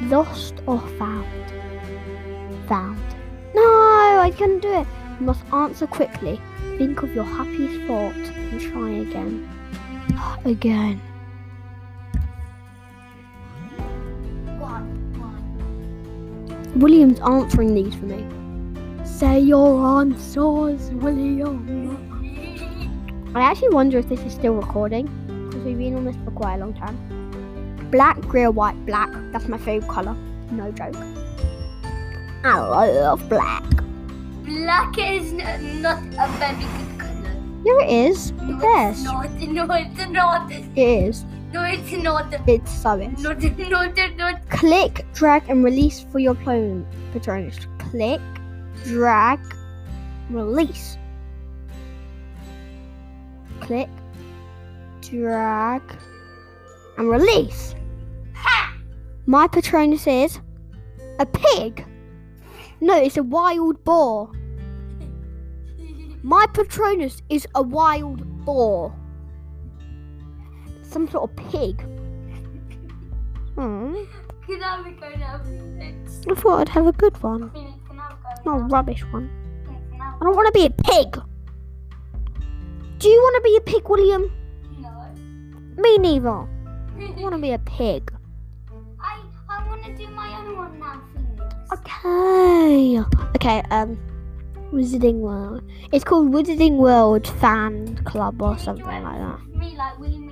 lost 0.02 0.56
or 0.66 0.78
found. 0.98 1.26
Found. 2.68 3.02
No, 3.54 3.62
I 4.20 4.30
couldn't 4.36 4.60
do 4.60 4.80
it. 4.80 4.86
You 5.18 5.26
must 5.26 5.44
answer 5.50 5.86
quickly. 5.86 6.38
Think 6.76 7.02
of 7.02 7.14
your 7.14 7.24
happiest 7.24 7.86
thought 7.86 8.12
and 8.14 8.60
try 8.60 8.90
again. 8.90 9.48
Again. 10.44 11.00
William's 16.78 17.20
answering 17.20 17.74
these 17.74 17.94
for 17.94 18.06
me. 18.06 18.24
Say 19.04 19.40
your 19.40 19.84
answers, 20.00 20.90
William. 20.92 21.96
I 23.34 23.40
actually 23.42 23.70
wonder 23.70 23.98
if 23.98 24.08
this 24.08 24.20
is 24.20 24.32
still 24.32 24.54
recording 24.54 25.06
because 25.48 25.62
we've 25.64 25.78
been 25.78 25.94
on 25.96 26.04
this 26.04 26.16
for 26.24 26.30
quite 26.32 26.54
a 26.54 26.58
long 26.58 26.74
time. 26.74 26.96
Black, 27.90 28.20
grey, 28.22 28.46
white. 28.48 28.76
Black. 28.86 29.10
That's 29.32 29.48
my 29.48 29.58
favourite 29.58 29.92
colour. 29.92 30.14
No 30.50 30.70
joke. 30.72 30.94
I 32.44 32.58
love 32.60 33.28
black. 33.28 33.64
Black 34.44 34.94
is 34.98 35.32
n- 35.34 35.82
not 35.82 35.98
a 36.18 36.28
very 36.38 36.54
good 36.54 36.98
color. 37.00 37.34
Here 37.64 37.80
it 37.80 37.90
is. 38.10 38.32
No, 38.32 38.56
It 38.56 38.60
says. 38.60 38.98
it's 39.00 39.04
not. 39.04 39.30
No, 39.48 39.66
it's 39.74 40.08
not. 40.10 40.52
It 40.52 40.78
is. 40.78 41.24
No, 41.52 41.62
it's 41.64 41.92
not. 41.92 42.34
It's 42.46 42.70
is. 42.70 43.16
Not, 43.22 43.42
not, 43.42 44.16
not. 44.16 44.50
Click, 44.50 45.06
drag, 45.14 45.48
and 45.48 45.64
release 45.64 46.00
for 46.00 46.18
your 46.18 46.34
clone 46.34 46.86
Patronus. 47.12 47.58
Click, 47.78 48.20
drag, 48.84 49.40
release. 50.28 50.98
Click, 53.60 53.88
drag, 55.00 55.82
and 56.98 57.08
release. 57.08 57.74
Ha! 58.34 58.76
My 59.24 59.48
Patronus 59.48 60.06
is 60.06 60.40
a 61.18 61.24
pig. 61.24 61.84
No, 62.82 62.96
it's 63.00 63.16
a 63.16 63.22
wild 63.22 63.82
boar. 63.84 64.30
My 66.22 66.46
Patronus 66.52 67.22
is 67.30 67.46
a 67.54 67.62
wild 67.62 68.44
boar. 68.44 68.94
Some 70.98 71.08
sort 71.10 71.30
of 71.30 71.36
pig. 71.52 71.80
Hmm. 73.54 73.94
I 74.50 74.58
have 74.60 74.84
a 74.84 74.90
go 74.90 75.10
now, 75.10 75.38
please? 75.38 76.26
I 76.28 76.34
thought 76.34 76.60
I'd 76.62 76.68
have 76.70 76.88
a 76.88 76.92
good 76.92 77.22
one, 77.22 77.50
Can 77.50 78.00
I 78.00 78.02
have 78.02 78.40
a 78.40 78.44
not 78.44 78.60
a 78.62 78.64
rubbish 78.64 79.04
one. 79.12 79.30
I 79.68 80.04
I 80.04 80.24
don't 80.24 80.34
want 80.34 80.52
to 80.52 80.58
be 80.58 80.66
a 80.66 80.70
pig. 80.70 81.22
Do 82.98 83.08
you 83.08 83.20
want 83.20 83.36
to 83.36 83.48
be 83.48 83.56
a 83.58 83.60
pig, 83.60 83.88
William? 83.88 84.28
No. 84.80 84.90
Me 85.80 85.98
neither. 85.98 86.30
I 86.30 87.22
want 87.22 87.36
to 87.36 87.40
be 87.40 87.52
a 87.52 87.60
pig. 87.60 88.12
I 89.00 89.20
I 89.48 89.68
want 89.68 89.84
to 89.84 89.94
do 89.94 90.08
my 90.08 90.36
own 90.36 90.56
one 90.56 90.80
now, 90.80 91.00
Phoenix. 91.14 91.54
Okay. 91.74 92.98
Okay. 93.36 93.62
Um, 93.70 93.96
Wizarding 94.72 95.20
World. 95.20 95.62
It's 95.92 96.02
called 96.02 96.32
Wizarding 96.32 96.76
World 96.76 97.28
Fan 97.40 97.98
Club 98.04 98.42
or 98.42 98.58
something 98.58 98.84
like 98.84 99.02
that. 99.02 99.38
Me 99.54 99.76
like 99.76 99.96
William 100.00 100.27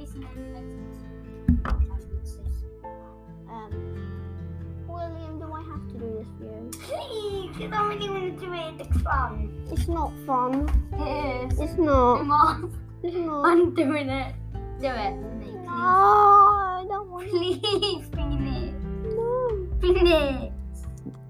Because 7.57 7.73
I 7.73 7.89
really 7.89 8.11
want 8.11 8.39
to 8.39 8.47
do 8.47 8.53
it. 8.53 8.87
It's 8.87 9.01
fun. 9.01 9.51
It's 9.73 9.89
not 9.89 10.13
fun. 10.27 10.69
It 10.93 11.53
is. 11.53 11.59
It's 11.59 11.79
not. 11.79 12.19
Come 12.19 12.31
on. 12.31 12.79
It's 13.03 13.17
not. 13.17 13.47
I'm 13.47 13.75
doing 13.75 14.11
it. 14.11 14.35
Do 14.79 14.89
it. 14.89 15.41
Please. 15.41 15.55
No, 15.65 15.73
I 15.73 16.85
don't 16.87 17.11
want 17.11 17.25
to. 17.25 17.31
Please, 17.31 18.05
Phoenix. 18.15 18.75
No. 19.05 19.69
Phoenix. 19.81 20.53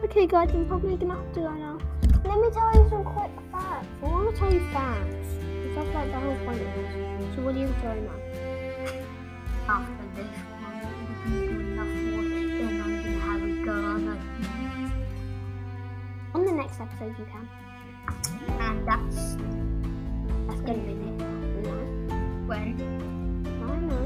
Okay, 0.03 0.27
guys, 0.27 0.51
I'm 0.51 0.67
probably 0.67 0.97
gonna 0.97 1.15
have 1.15 1.33
to 1.35 1.41
go 1.41 1.55
now. 1.55 1.79
Let 2.25 2.41
me 2.41 2.51
tell 2.51 2.73
you 2.75 2.91
some 2.91 3.05
quick 3.05 3.31
facts. 3.53 3.87
I 4.03 4.07
want 4.09 4.35
to 4.35 4.37
tell 4.37 4.53
you 4.53 4.61
facts. 4.73 5.29
It's 5.65 5.77
just 5.77 5.95
like 5.95 6.09
the 6.11 6.19
whole 6.19 6.37
point 6.45 6.61
of 6.61 6.75
this. 6.75 7.37
So, 7.37 7.43
what 7.43 7.55
are 7.55 7.59
you 7.59 7.73
doing 7.83 8.05
now? 8.05 8.19
After 9.69 10.05
this 10.17 10.45
next 16.66 16.81
episode, 16.81 17.16
you 17.18 17.26
can. 17.26 17.48
And 18.59 18.88
that's 18.88 19.37
That's 20.48 20.61
gonna 20.62 20.79
be 20.79 20.94
no. 20.94 21.11
When? 22.46 22.74
I 23.46 23.76
know. 23.87 24.05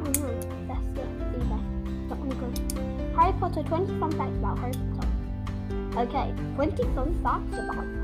I 0.00 0.08
know. 0.16 0.32
That's 0.66 0.88
the 0.96 1.02
feedback. 1.32 1.64
But 2.08 2.18
I'm 2.20 2.30
good. 2.40 2.56
Harry 3.16 3.32
Potter. 3.38 3.62
Twenty 3.64 3.98
fun 3.98 4.12
facts 4.12 4.36
about 4.38 4.58
Harry 4.58 4.72
Potter. 4.94 5.12
Okay, 5.98 6.34
twenty 6.54 6.84
fun 6.94 7.20
facts 7.22 7.52
about 7.52 7.95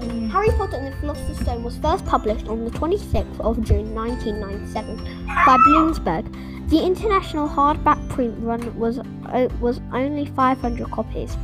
Harry. 0.00 0.28
Harry 0.28 0.48
Potter 0.56 0.76
and 0.76 0.92
the 0.92 0.96
Philosopher's 0.98 1.40
Stone 1.40 1.62
was 1.62 1.76
first 1.78 2.04
published 2.06 2.48
on 2.48 2.64
the 2.64 2.70
26th 2.70 3.40
of 3.40 3.62
June 3.62 3.94
1997 3.94 5.26
by 5.46 5.56
Bloomsbury. 5.64 6.24
The 6.68 6.82
international 6.82 7.48
hardback 7.48 8.08
print 8.08 8.36
run 8.38 8.78
was 8.78 8.98
uh, 8.98 9.48
was 9.60 9.80
only 9.92 10.26
500 10.26 10.90
copies. 10.90 11.36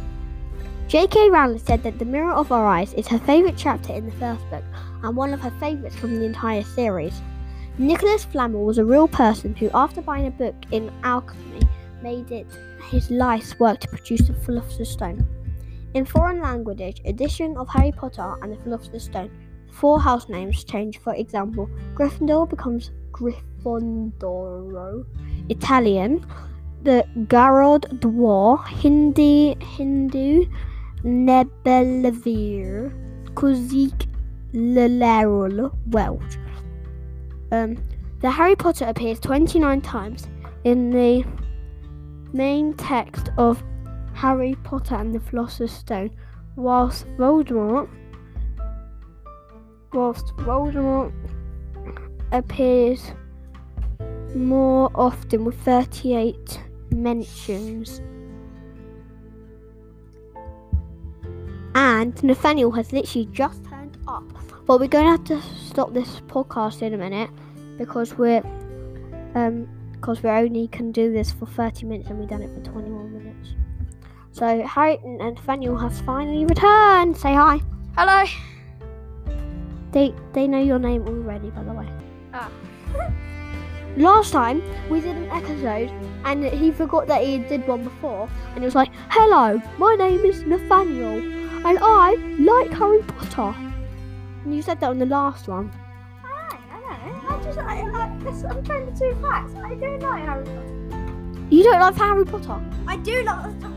J.K. 0.89 1.31
Rowling 1.31 1.59
said 1.59 1.83
that 1.83 1.99
The 1.99 2.05
Mirror 2.05 2.35
of 2.35 2.49
Erised 2.49 2.95
is 2.95 3.09
her 3.09 3.19
favourite 3.19 3.57
chapter 3.57 3.93
in 3.93 4.07
the 4.07 4.13
first 4.13 4.49
book 4.51 4.63
and 5.03 5.17
one 5.17 5.35
of 5.35 5.41
her 5.41 5.51
favourites 5.59 5.97
from 5.97 6.15
the 6.15 6.25
entire 6.25 6.63
series. 6.63 7.21
Nicholas 7.79 8.25
Flamel 8.25 8.65
was 8.65 8.79
a 8.79 8.85
real 8.85 9.09
person 9.09 9.55
who, 9.57 9.69
after 9.75 10.01
buying 10.01 10.29
a 10.29 10.31
book 10.31 10.55
in 10.71 10.93
alchemy, 11.03 11.61
made 12.03 12.31
it 12.31 12.47
his 12.89 13.11
life's 13.11 13.59
work 13.59 13.81
to 13.81 13.89
produce 13.89 14.29
the 14.29 14.35
Philosopher's 14.35 14.91
Stone. 14.91 15.27
In 15.97 16.05
foreign 16.05 16.43
language 16.43 17.01
edition 17.07 17.57
of 17.57 17.71
Harry 17.71 17.91
Potter 17.91 18.35
and 18.43 18.53
the 18.53 18.57
Philosopher's 18.57 19.05
Stone, 19.05 19.31
the 19.67 19.73
four 19.73 19.99
house 19.99 20.29
names 20.29 20.63
change. 20.63 20.99
For 20.99 21.15
example, 21.15 21.71
Gryffindor 21.95 22.51
becomes 22.51 22.91
Gryffindoro, 23.13 25.07
Italian, 25.49 26.23
the 26.83 27.03
Garod 27.29 27.87
Dwar, 28.01 28.63
Hindi, 28.69 29.57
Hindu, 29.59 30.45
Nebelevere, 31.03 32.93
Kuzik, 33.33 34.07
Lelerul, 34.53 35.75
Welsh. 35.87 36.37
Um, 37.53 37.79
the 38.21 38.31
Harry 38.31 38.55
Potter 38.55 38.85
appears 38.85 39.19
29 39.21 39.81
times 39.81 40.29
in 40.65 40.91
the 40.91 41.25
main 42.35 42.75
text 42.75 43.31
of 43.39 43.63
Harry 44.17 44.57
Potter 44.65 44.95
and 44.95 45.15
the 45.15 45.21
Philosopher's 45.21 45.73
Stone, 45.73 46.11
whilst 46.57 47.07
Voldemort, 47.19 47.89
whilst 49.93 50.27
Voldemort 50.39 51.13
appears 52.33 53.13
more 54.35 54.91
often 54.95 55.45
with 55.45 55.59
38 55.61 56.61
mentions. 56.91 58.01
And 61.75 62.23
Nathaniel 62.23 62.71
has 62.73 62.93
literally 62.95 63.29
just 63.33 63.65
turned 63.67 63.99
up. 64.09 64.25
But 64.65 64.81
we're 64.81 64.89
going 64.89 65.05
to 65.05 65.11
have 65.11 65.25
to 65.25 65.43
stop 65.59 65.93
this 65.93 66.21
podcast 66.23 66.81
in 66.81 66.95
a 66.95 66.99
minute 66.99 67.29
because 67.77 68.17
we're 68.17 68.43
um 69.35 69.69
because 69.93 70.23
we 70.23 70.31
only 70.31 70.69
can 70.69 70.93
do 70.93 71.13
this 71.13 71.31
for 71.33 71.47
30 71.47 71.87
minutes 71.87 72.09
and 72.09 72.19
we've 72.19 72.29
done 72.29 72.43
it 72.43 72.51
for 72.55 72.71
21 72.71 73.13
minutes. 73.13 73.55
So 74.37 74.63
Harry 74.67 74.99
and 75.03 75.17
Nathaniel 75.17 75.79
has 75.79 75.99
finally 76.03 76.45
returned. 76.45 77.17
Say 77.17 77.33
hi. 77.33 77.59
Hello. 77.97 78.23
They 79.93 80.15
they 80.35 80.47
know 80.47 80.61
your 80.61 80.79
name 80.79 81.09
already, 81.09 81.49
by 81.49 81.63
the 81.63 81.73
way. 81.73 81.89
Ah. 82.35 82.51
Last 83.97 84.33
time 84.33 84.63
we 84.91 85.01
did 85.01 85.17
an 85.17 85.31
episode 85.31 85.91
and 86.27 86.45
he 86.45 86.71
forgot 86.71 87.07
that 87.07 87.25
he 87.25 87.39
did 87.39 87.67
one 87.67 87.83
before 87.85 88.29
and 88.51 88.59
he 88.59 88.67
was 88.67 88.75
like, 88.75 88.91
Hello, 89.09 89.59
my 89.79 89.95
name 89.95 90.21
is 90.21 90.43
Nathaniel 90.43 91.17
and 91.67 91.79
I 91.81 92.13
like 92.39 92.71
Harry 92.73 93.03
Potter. 93.05 93.57
And 94.45 94.55
you 94.55 94.61
said 94.61 94.81
that 94.81 94.91
on 94.91 94.99
the 94.99 95.07
last 95.07 95.49
one. 95.49 95.73
Hi, 96.23 96.59
I 96.73 96.81
know. 96.85 97.37
I 97.37 97.43
just, 97.43 97.59
I, 97.59 97.81
I, 97.81 98.53
I'm 98.55 98.65
trying 98.65 98.85
to 98.85 98.99
do 98.99 99.17
facts. 99.23 99.55
I 99.55 99.75
don't 99.77 100.01
like 100.01 100.25
Harry 100.25 100.45
Potter. 100.45 101.47
You 101.49 101.63
don't 101.63 101.81
like 101.81 101.95
Harry 101.95 102.27
Potter? 102.27 102.61
I 102.87 102.99
do 102.99 103.23
like 103.23 103.61
the 103.61 103.77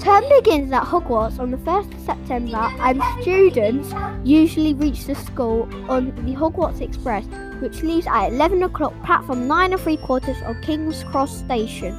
Term 0.00 0.24
begins 0.28 0.72
at 0.72 0.82
Hogwarts 0.82 1.38
on 1.38 1.50
the 1.50 1.56
1st 1.58 1.94
of 1.94 2.00
September 2.00 2.56
and 2.80 3.00
students 3.22 3.92
usually 4.24 4.74
reach 4.74 5.04
the 5.04 5.14
school 5.14 5.68
on 5.88 6.06
the 6.26 6.34
Hogwarts 6.34 6.80
Express, 6.80 7.24
which 7.60 7.82
leaves 7.82 8.06
at 8.06 8.28
11 8.28 8.62
o'clock, 8.64 8.92
platform 9.04 9.46
9 9.46 9.72
and 9.72 9.80
3 9.80 9.96
quarters 9.98 10.36
of 10.44 10.60
King's 10.62 11.04
Cross 11.04 11.38
Station. 11.38 11.94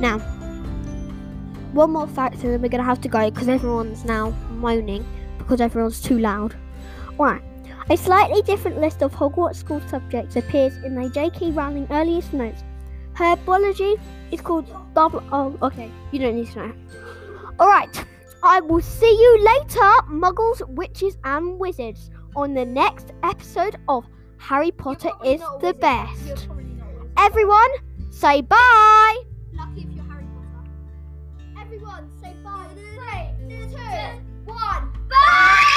Now, 0.00 0.18
one 1.72 1.92
more 1.92 2.08
fact, 2.08 2.34
and 2.42 2.52
then 2.52 2.60
we're 2.60 2.68
going 2.68 2.82
to 2.82 2.84
have 2.84 3.00
to 3.02 3.08
go 3.08 3.30
because 3.30 3.48
everyone's 3.48 4.04
now 4.04 4.30
moaning 4.50 5.06
because 5.38 5.60
everyone's 5.60 6.00
too 6.00 6.18
loud. 6.18 6.54
Alright, 7.18 7.42
a 7.90 7.96
slightly 7.96 8.42
different 8.42 8.80
list 8.80 9.02
of 9.02 9.14
Hogwarts 9.14 9.56
school 9.56 9.80
subjects 9.88 10.36
appears 10.36 10.76
in 10.78 10.94
the 10.94 11.08
J.K. 11.08 11.52
Rowling 11.52 11.86
earliest 11.90 12.32
notes. 12.32 12.62
Herbology 13.14 13.98
is 14.30 14.40
called 14.40 14.66
double. 14.94 15.22
Oh, 15.32 15.56
okay, 15.62 15.90
you 16.12 16.18
don't 16.18 16.36
need 16.36 16.50
to 16.52 16.66
know. 16.66 16.72
Alright, 17.60 18.04
I 18.42 18.60
will 18.60 18.82
see 18.82 19.10
you 19.10 19.44
later, 19.44 19.92
muggles, 20.10 20.66
witches, 20.68 21.16
and 21.24 21.58
wizards, 21.58 22.10
on 22.36 22.54
the 22.54 22.64
next 22.64 23.12
episode 23.22 23.76
of 23.88 24.04
Harry 24.38 24.72
Potter 24.72 25.10
is 25.24 25.40
the 25.60 25.72
best. 25.74 26.48
Everyone, 27.16 27.70
say 28.10 28.40
bye! 28.42 29.22
Lucky 29.52 29.82
if 29.82 29.94
you're 29.94 30.04
Harry 30.04 30.26
Potter. 30.34 31.60
Everyone, 31.60 32.10
say 32.20 32.34
bye. 32.42 32.68
Three, 32.74 33.58
two, 33.68 34.52
one. 34.52 35.70